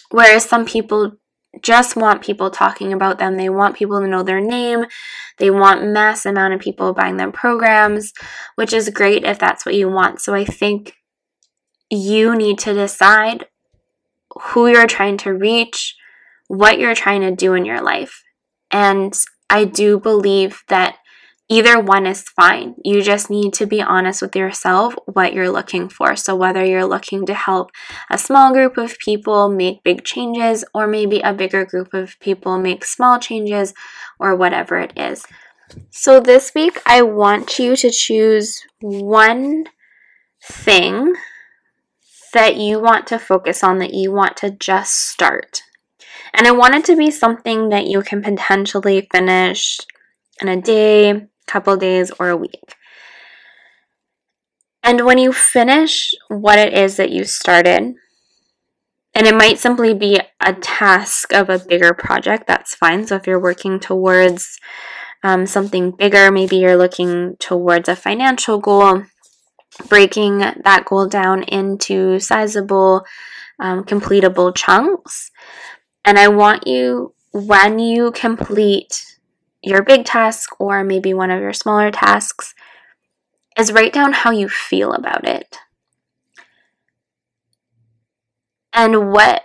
Whereas 0.10 0.46
some 0.46 0.66
people 0.66 1.18
just 1.62 1.96
want 1.96 2.24
people 2.24 2.50
talking 2.50 2.92
about 2.94 3.20
them. 3.20 3.38
They 3.38 3.50
want 3.50 3.76
people 3.76 4.00
to 4.00 4.08
know 4.08 4.24
their 4.24 4.42
name. 4.42 4.86
They 5.38 5.52
want 5.52 5.86
mass 5.86 6.26
amount 6.26 6.54
of 6.54 6.60
people 6.60 6.94
buying 6.94 7.18
their 7.18 7.32
programs, 7.32 8.14
which 8.56 8.74
is 8.74 8.90
great 8.90 9.24
if 9.24 9.40
that's 9.40 9.66
what 9.66 9.76
you 9.76 9.90
want. 9.90 10.22
So 10.22 10.34
I 10.34 10.46
think 10.46 10.94
you 11.90 12.36
need 12.36 12.58
to 12.60 12.74
decide 12.74 13.46
who 14.42 14.68
you're 14.68 14.88
trying 14.88 15.18
to 15.18 15.34
reach, 15.34 15.96
what 16.48 16.80
you're 16.80 16.96
trying 16.96 17.22
to 17.22 17.32
do 17.32 17.54
in 17.54 17.66
your 17.66 17.82
life. 17.82 18.24
And 18.72 19.14
I 19.50 19.66
do 19.66 20.00
believe 20.00 20.64
that 20.70 20.98
Either 21.54 21.80
one 21.80 22.08
is 22.08 22.24
fine. 22.24 22.74
You 22.84 23.04
just 23.04 23.30
need 23.30 23.54
to 23.54 23.68
be 23.68 23.80
honest 23.80 24.24
with 24.24 24.36
yourself 24.36 24.96
what 25.06 25.34
you're 25.34 25.52
looking 25.52 25.88
for. 25.88 26.16
So, 26.16 26.36
whether 26.36 26.66
you're 26.66 26.88
looking 26.88 27.28
to 27.28 27.36
help 27.36 27.70
a 28.10 28.18
small 28.18 28.52
group 28.52 28.76
of 28.76 28.98
people 28.98 29.50
make 29.50 29.84
big 29.84 30.04
changes, 30.04 30.66
or 30.74 30.88
maybe 30.88 31.20
a 31.20 31.32
bigger 31.32 31.64
group 31.64 31.94
of 31.94 32.20
people 32.20 32.58
make 32.58 32.84
small 32.84 33.20
changes, 33.20 33.76
or 34.18 34.36
whatever 34.36 34.80
it 34.80 34.94
is. 34.98 35.28
So, 35.92 36.20
this 36.20 36.56
week, 36.56 36.82
I 36.88 37.04
want 37.04 37.60
you 37.60 37.76
to 37.76 37.92
choose 37.92 38.64
one 38.82 39.66
thing 40.42 41.14
that 42.34 42.58
you 42.58 42.80
want 42.80 43.06
to 43.08 43.20
focus 43.20 43.64
on, 43.64 43.78
that 43.78 43.94
you 43.94 44.12
want 44.12 44.38
to 44.38 44.50
just 44.50 44.96
start. 44.96 45.62
And 46.34 46.48
I 46.48 46.52
want 46.52 46.74
it 46.74 46.86
to 46.86 46.96
be 46.96 47.12
something 47.12 47.70
that 47.70 47.86
you 47.86 48.02
can 48.02 48.24
potentially 48.24 49.08
finish 49.12 49.80
in 50.42 50.48
a 50.48 50.60
day, 50.60 51.28
couple 51.48 51.78
days, 51.78 52.12
or 52.20 52.30
a 52.30 52.38
week. 52.38 52.76
And 54.84 55.06
when 55.06 55.18
you 55.18 55.32
finish 55.32 56.14
what 56.28 56.60
it 56.60 56.74
is 56.74 56.98
that 56.98 57.10
you 57.10 57.24
started, 57.24 57.96
and 59.16 59.28
it 59.28 59.36
might 59.36 59.60
simply 59.60 59.94
be 59.94 60.20
a 60.42 60.54
task 60.54 61.32
of 61.34 61.50
a 61.50 61.60
bigger 61.60 61.94
project, 61.94 62.48
that's 62.48 62.76
fine. 62.76 63.06
So 63.06 63.16
if 63.16 63.28
you're 63.28 63.40
working 63.40 63.80
towards 63.80 64.60
um, 65.24 65.46
something 65.46 65.92
bigger, 65.92 66.32
maybe 66.32 66.58
you're 66.58 66.76
looking 66.76 67.38
towards 67.40 67.88
a 67.88 67.96
financial 67.96 68.60
goal, 68.60 69.04
breaking 69.88 70.40
that 70.40 70.86
goal 70.86 71.08
down 71.08 71.44
into 71.44 72.20
sizable, 72.20 73.06
um, 73.60 73.84
completable 73.84 74.54
chunks. 74.54 75.32
And 76.04 76.20
I 76.20 76.28
want 76.28 76.68
you, 76.68 77.14
when 77.32 77.80
you 77.80 78.12
complete 78.12 79.13
your 79.64 79.82
big 79.82 80.06
task 80.06 80.50
or 80.60 80.84
maybe 80.84 81.14
one 81.14 81.32
of 81.32 81.42
your 81.42 81.54
smaller 81.54 81.90
tasks 81.90 82.54
is 83.58 83.72
write 83.72 83.94
down 83.94 84.14
how 84.14 84.32
you 84.32 84.50
feel 84.50 84.94
about 84.94 85.28
it. 85.28 85.58
And 88.74 89.12
what 89.12 89.44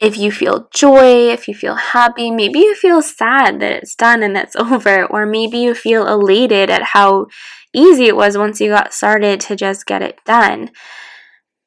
if 0.00 0.18
you 0.18 0.32
feel 0.32 0.68
joy, 0.74 1.28
if 1.28 1.46
you 1.46 1.54
feel 1.54 1.76
happy, 1.76 2.30
maybe 2.30 2.58
you 2.58 2.74
feel 2.74 3.00
sad 3.00 3.60
that 3.60 3.72
it's 3.72 3.94
done 3.94 4.22
and 4.22 4.36
it's 4.36 4.56
over, 4.56 5.06
or 5.06 5.24
maybe 5.24 5.58
you 5.58 5.74
feel 5.74 6.06
elated 6.06 6.68
at 6.68 6.82
how 6.82 7.26
easy 7.72 8.06
it 8.06 8.16
was 8.16 8.36
once 8.36 8.60
you 8.60 8.70
got 8.70 8.92
started 8.92 9.40
to 9.40 9.56
just 9.56 9.86
get 9.86 10.02
it 10.02 10.18
done. 10.24 10.70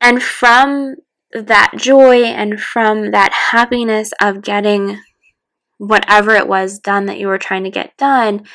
And 0.01 0.21
from 0.21 0.95
that 1.33 1.71
joy 1.77 2.23
and 2.23 2.59
from 2.59 3.11
that 3.11 3.33
happiness 3.51 4.11
of 4.21 4.41
getting 4.41 4.99
whatever 5.77 6.31
it 6.35 6.47
was 6.47 6.79
done 6.79 7.05
that 7.05 7.19
you 7.19 7.27
were 7.27 7.37
trying 7.37 7.63
to 7.63 7.69
get 7.69 7.95
done 7.97 8.45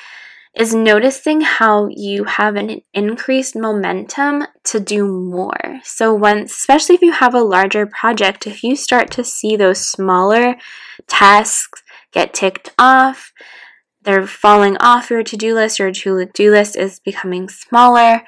is 0.54 0.74
noticing 0.74 1.40
how 1.40 1.88
you 1.90 2.24
have 2.24 2.56
an 2.56 2.82
increased 2.92 3.56
momentum 3.56 4.44
to 4.64 4.78
do 4.78 5.06
more. 5.06 5.80
So 5.82 6.12
once 6.12 6.52
especially 6.52 6.94
if 6.94 7.02
you 7.02 7.12
have 7.12 7.34
a 7.34 7.40
larger 7.40 7.86
project, 7.86 8.46
if 8.46 8.62
you 8.62 8.76
start 8.76 9.10
to 9.12 9.24
see 9.24 9.56
those 9.56 9.86
smaller 9.86 10.56
tasks 11.06 11.82
get 12.12 12.34
ticked 12.34 12.70
off, 12.78 13.32
they're 14.02 14.26
falling 14.26 14.76
off 14.78 15.10
your 15.10 15.22
to-do 15.22 15.54
list, 15.54 15.78
your 15.78 15.90
to-do 15.90 16.50
list 16.50 16.76
is 16.76 17.00
becoming 17.00 17.48
smaller. 17.48 18.22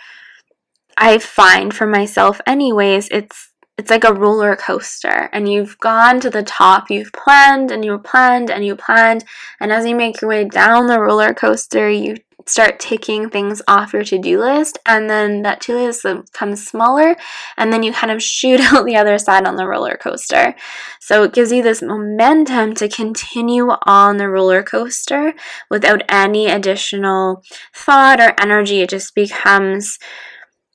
I 0.97 1.19
find 1.19 1.75
for 1.75 1.87
myself 1.87 2.41
anyways, 2.47 3.09
it's 3.11 3.51
it's 3.77 3.91
like 3.91 4.05
a 4.05 4.15
roller 4.15 4.57
coaster 4.57 5.29
and 5.33 5.51
you've 5.51 5.79
gone 5.79 6.21
to 6.21 6.31
the 6.31 6.43
top 6.43 6.91
you've 6.91 7.13
planned 7.13 7.71
and 7.71 7.85
you 7.85 7.99
planned 7.99 8.51
and 8.51 8.65
you 8.65 8.77
planned 8.77 9.25
and 9.61 9.73
as 9.73 9.87
you 9.87 9.97
make 9.97 10.21
your 10.21 10.29
way 10.29 10.45
down 10.45 10.87
the 10.87 11.01
roller 11.01 11.35
coaster 11.35 11.91
you 11.91 12.17
start 12.47 12.79
taking 12.79 13.31
things 13.31 13.63
off 13.67 13.93
your 13.93 14.05
to-do 14.05 14.39
list 14.39 14.79
and 14.87 15.09
then 15.09 15.43
that 15.43 15.61
to-do 15.61 15.79
list 15.79 16.03
becomes 16.03 16.67
smaller 16.67 17.17
and 17.57 17.73
then 17.73 17.83
you 17.83 17.93
kind 17.93 18.13
of 18.13 18.23
shoot 18.23 18.61
out 18.73 18.85
the 18.85 18.97
other 18.97 19.19
side 19.19 19.47
on 19.47 19.57
the 19.57 19.67
roller 19.67 19.97
coaster. 19.97 20.55
So 21.01 21.23
it 21.23 21.33
gives 21.33 21.53
you 21.53 21.63
this 21.63 21.83
momentum 21.83 22.75
to 22.75 22.89
continue 22.89 23.69
on 23.85 24.17
the 24.17 24.29
roller 24.29 24.63
coaster 24.63 25.35
without 25.71 26.03
any 26.09 26.47
additional 26.49 27.43
thought 27.75 28.21
or 28.21 28.35
energy. 28.39 28.81
It 28.81 28.91
just 28.91 29.15
becomes 29.15 29.99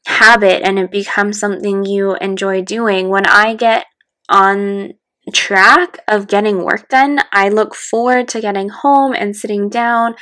habit 0.05 0.63
and 0.63 0.79
it 0.79 0.91
becomes 0.91 1.39
something 1.39 1.85
you 1.85 2.15
enjoy 2.15 2.61
doing. 2.61 3.09
When 3.09 3.25
I 3.25 3.55
get 3.55 3.85
on 4.29 4.93
track 5.31 5.99
of 6.07 6.27
getting 6.27 6.63
work 6.63 6.89
done. 6.89 7.19
I 7.31 7.49
look 7.49 7.75
forward 7.75 8.27
to 8.29 8.41
getting 8.41 8.69
home 8.69 9.13
and 9.13 9.35
sitting 9.35 9.69
down 9.69 10.15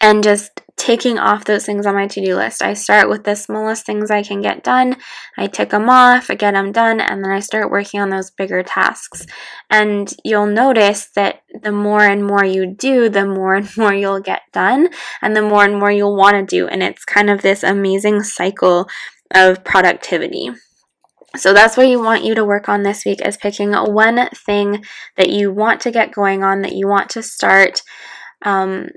and 0.00 0.22
just 0.22 0.60
taking 0.80 1.18
off 1.18 1.44
those 1.44 1.66
things 1.66 1.84
on 1.84 1.94
my 1.94 2.06
to 2.06 2.24
do 2.24 2.34
list. 2.34 2.62
I 2.62 2.72
start 2.72 3.10
with 3.10 3.24
the 3.24 3.36
smallest 3.36 3.84
things 3.84 4.10
I 4.10 4.22
can 4.22 4.40
get 4.40 4.64
done. 4.64 4.96
I 5.36 5.46
tick 5.46 5.68
them 5.68 5.90
off, 5.90 6.30
I 6.30 6.34
get 6.36 6.52
them 6.52 6.72
done, 6.72 7.00
and 7.00 7.22
then 7.22 7.30
I 7.30 7.40
start 7.40 7.70
working 7.70 8.00
on 8.00 8.08
those 8.08 8.30
bigger 8.30 8.62
tasks. 8.62 9.26
And 9.68 10.10
you'll 10.24 10.46
notice 10.46 11.10
that 11.16 11.42
the 11.62 11.70
more 11.70 12.00
and 12.00 12.24
more 12.24 12.46
you 12.46 12.64
do, 12.66 13.10
the 13.10 13.26
more 13.26 13.56
and 13.56 13.68
more 13.76 13.92
you'll 13.92 14.20
get 14.20 14.40
done, 14.54 14.88
and 15.20 15.36
the 15.36 15.42
more 15.42 15.66
and 15.66 15.78
more 15.78 15.90
you'll 15.90 16.16
want 16.16 16.36
to 16.36 16.56
do. 16.56 16.66
And 16.66 16.82
it's 16.82 17.04
kind 17.04 17.28
of 17.28 17.42
this 17.42 17.62
amazing 17.62 18.22
cycle 18.22 18.88
of 19.34 19.62
productivity. 19.62 20.48
So 21.36 21.52
that's 21.52 21.76
what 21.76 21.88
you 21.88 22.02
want 22.02 22.24
you 22.24 22.34
to 22.34 22.44
work 22.44 22.70
on 22.70 22.84
this 22.84 23.04
week 23.04 23.20
is 23.24 23.36
picking 23.36 23.74
one 23.74 24.30
thing 24.30 24.82
that 25.18 25.28
you 25.28 25.52
want 25.52 25.82
to 25.82 25.90
get 25.90 26.10
going 26.10 26.42
on, 26.42 26.62
that 26.62 26.74
you 26.74 26.88
want 26.88 27.10
to 27.10 27.22
start. 27.22 27.82
Um, 28.42 28.88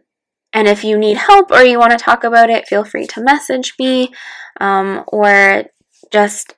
and 0.53 0.67
if 0.67 0.83
you 0.83 0.97
need 0.97 1.17
help 1.17 1.51
or 1.51 1.63
you 1.63 1.79
want 1.79 1.91
to 1.91 1.97
talk 1.97 2.23
about 2.23 2.49
it, 2.49 2.67
feel 2.67 2.85
free 2.85 3.07
to 3.07 3.21
message 3.21 3.73
me 3.79 4.13
um, 4.61 5.03
or 5.07 5.65
just 6.11 6.55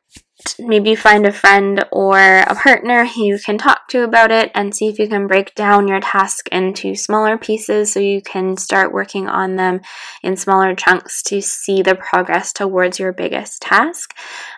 maybe 0.60 0.96
find 0.96 1.26
a 1.26 1.32
friend 1.32 1.86
or 1.92 2.20
a 2.20 2.56
partner 2.56 3.06
who 3.06 3.24
you 3.24 3.40
can 3.40 3.58
talk 3.58 3.88
to 3.88 4.04
about 4.04 4.32
it 4.32 4.52
and 4.54 4.76
see 4.76 4.88
if 4.88 5.00
you 5.00 5.08
can 5.08 5.28
break 5.28 5.56
down 5.56 5.88
your 5.88 6.02
task 6.02 6.50
into 6.50 6.94
smaller 6.94 7.38
pieces 7.38 7.94
so 7.94 8.02
you 8.02 8.22
can 8.22 8.58
start 8.58 8.92
working 8.92 9.30
on 9.30 9.56
them 9.56 9.80
in 10.24 10.36
smaller 10.36 10.76
chunks 10.76 11.24
to 11.24 11.42
see 11.42 11.82
the 11.82 11.96
progress 11.96 12.52
towards 12.52 13.00
your 13.00 13.14
biggest 13.14 13.62
task. 13.62 14.14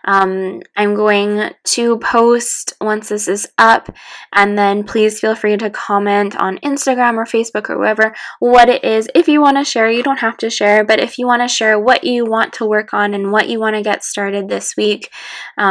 Um, 0.05 0.61
I'm 0.75 0.95
going 0.95 1.51
to 1.65 1.97
post 1.99 2.73
once 2.81 3.09
this 3.09 3.27
is 3.27 3.47
up, 3.59 3.93
and 4.33 4.57
then 4.57 4.83
please 4.83 5.19
feel 5.19 5.35
free 5.35 5.57
to 5.57 5.69
comment 5.69 6.35
on 6.37 6.57
Instagram 6.59 7.17
or 7.17 7.25
Facebook 7.25 7.69
or 7.69 7.77
wherever 7.77 8.15
what 8.39 8.67
it 8.67 8.83
is. 8.83 9.07
If 9.13 9.27
you 9.27 9.41
want 9.41 9.57
to 9.57 9.63
share, 9.63 9.91
you 9.91 10.01
don't 10.01 10.19
have 10.19 10.37
to 10.37 10.49
share, 10.49 10.83
but 10.83 10.99
if 10.99 11.19
you 11.19 11.27
want 11.27 11.43
to 11.43 11.47
share 11.47 11.79
what 11.79 12.03
you 12.03 12.25
want 12.25 12.53
to 12.53 12.65
work 12.65 12.95
on 12.95 13.13
and 13.13 13.31
what 13.31 13.47
you 13.47 13.59
want 13.59 13.75
to 13.75 13.83
get 13.83 14.03
started 14.03 14.49
this 14.49 14.75
week, 14.75 15.11
um, 15.57 15.66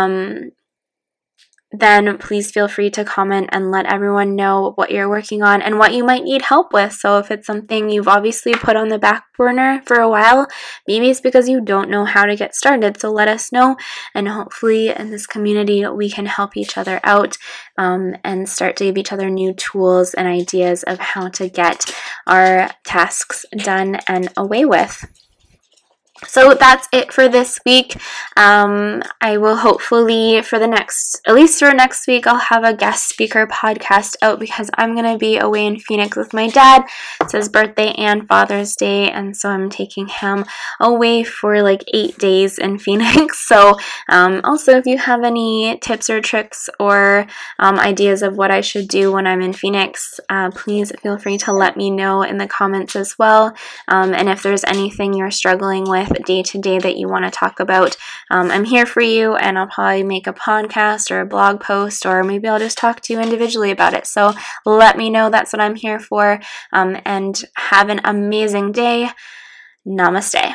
then 1.72 2.16
please 2.18 2.50
feel 2.50 2.68
free 2.68 2.90
to 2.90 3.04
comment 3.04 3.48
and 3.52 3.70
let 3.70 3.86
everyone 3.86 4.36
know 4.36 4.72
what 4.76 4.90
you're 4.90 5.08
working 5.08 5.42
on 5.42 5.60
and 5.60 5.78
what 5.78 5.92
you 5.92 6.04
might 6.04 6.22
need 6.22 6.42
help 6.42 6.72
with. 6.72 6.92
So, 6.92 7.18
if 7.18 7.30
it's 7.30 7.46
something 7.46 7.90
you've 7.90 8.08
obviously 8.08 8.54
put 8.54 8.76
on 8.76 8.88
the 8.88 8.98
back 8.98 9.24
burner 9.36 9.82
for 9.84 9.96
a 9.96 10.08
while, 10.08 10.46
maybe 10.86 11.10
it's 11.10 11.20
because 11.20 11.48
you 11.48 11.60
don't 11.60 11.90
know 11.90 12.04
how 12.04 12.24
to 12.24 12.36
get 12.36 12.54
started. 12.54 13.00
So, 13.00 13.10
let 13.10 13.28
us 13.28 13.52
know, 13.52 13.76
and 14.14 14.28
hopefully, 14.28 14.90
in 14.90 15.10
this 15.10 15.26
community, 15.26 15.86
we 15.88 16.10
can 16.10 16.26
help 16.26 16.56
each 16.56 16.78
other 16.78 17.00
out 17.02 17.36
um, 17.78 18.14
and 18.24 18.48
start 18.48 18.76
to 18.76 18.84
give 18.84 18.98
each 18.98 19.12
other 19.12 19.28
new 19.28 19.52
tools 19.52 20.14
and 20.14 20.28
ideas 20.28 20.82
of 20.84 20.98
how 20.98 21.28
to 21.30 21.48
get 21.48 21.92
our 22.26 22.70
tasks 22.84 23.44
done 23.56 23.96
and 24.06 24.32
away 24.36 24.64
with. 24.64 25.04
So 26.24 26.54
that's 26.54 26.88
it 26.92 27.12
for 27.12 27.28
this 27.28 27.60
week. 27.66 27.96
Um, 28.36 29.02
I 29.20 29.36
will 29.36 29.56
hopefully, 29.56 30.42
for 30.42 30.58
the 30.58 30.66
next, 30.66 31.20
at 31.26 31.34
least 31.34 31.58
for 31.58 31.72
next 31.72 32.06
week, 32.06 32.26
I'll 32.26 32.38
have 32.38 32.64
a 32.64 32.74
guest 32.74 33.08
speaker 33.08 33.46
podcast 33.46 34.16
out 34.22 34.40
because 34.40 34.70
I'm 34.74 34.94
going 34.94 35.10
to 35.10 35.18
be 35.18 35.38
away 35.38 35.66
in 35.66 35.78
Phoenix 35.78 36.16
with 36.16 36.32
my 36.32 36.48
dad. 36.48 36.84
It's 37.20 37.32
his 37.32 37.48
birthday 37.48 37.92
and 37.92 38.26
Father's 38.28 38.76
Day, 38.76 39.10
and 39.10 39.36
so 39.36 39.50
I'm 39.50 39.70
taking 39.70 40.08
him 40.08 40.44
away 40.80 41.22
for 41.22 41.62
like 41.62 41.84
eight 41.92 42.18
days 42.18 42.58
in 42.58 42.78
Phoenix. 42.86 43.46
So, 43.46 43.76
um, 44.08 44.40
also, 44.44 44.76
if 44.76 44.86
you 44.86 44.98
have 44.98 45.22
any 45.22 45.78
tips 45.78 46.10
or 46.10 46.20
tricks 46.20 46.68
or 46.80 47.26
um, 47.58 47.78
ideas 47.78 48.22
of 48.22 48.36
what 48.36 48.50
I 48.50 48.60
should 48.60 48.88
do 48.88 49.12
when 49.12 49.26
I'm 49.26 49.40
in 49.40 49.52
Phoenix, 49.52 50.18
uh, 50.28 50.50
please 50.50 50.92
feel 51.02 51.18
free 51.18 51.38
to 51.38 51.52
let 51.52 51.76
me 51.76 51.90
know 51.90 52.22
in 52.22 52.38
the 52.38 52.46
comments 52.46 52.96
as 52.96 53.18
well. 53.18 53.54
Um, 53.88 54.14
and 54.14 54.28
if 54.28 54.42
there's 54.42 54.64
anything 54.64 55.14
you're 55.14 55.30
struggling 55.30 55.84
with, 55.88 56.05
with 56.10 56.24
day 56.24 56.42
to 56.42 56.58
day 56.58 56.78
that 56.78 56.96
you 56.96 57.08
want 57.08 57.24
to 57.24 57.30
talk 57.30 57.60
about, 57.60 57.96
um, 58.30 58.50
I'm 58.50 58.64
here 58.64 58.86
for 58.86 59.00
you 59.00 59.36
and 59.36 59.58
I'll 59.58 59.66
probably 59.66 60.02
make 60.02 60.26
a 60.26 60.32
podcast 60.32 61.10
or 61.10 61.20
a 61.20 61.26
blog 61.26 61.60
post 61.60 62.06
or 62.06 62.22
maybe 62.24 62.48
I'll 62.48 62.58
just 62.58 62.78
talk 62.78 63.00
to 63.02 63.12
you 63.12 63.20
individually 63.20 63.70
about 63.70 63.94
it. 63.94 64.06
So 64.06 64.32
let 64.64 64.96
me 64.96 65.10
know 65.10 65.30
that's 65.30 65.52
what 65.52 65.62
I'm 65.62 65.74
here 65.74 65.98
for 65.98 66.40
um, 66.72 66.98
and 67.04 67.40
have 67.54 67.88
an 67.88 68.00
amazing 68.04 68.72
day. 68.72 69.10
Namaste. 69.86 70.54